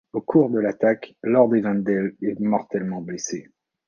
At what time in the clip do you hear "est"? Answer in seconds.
2.23-2.39